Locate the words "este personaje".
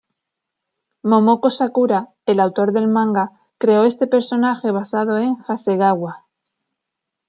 3.83-4.71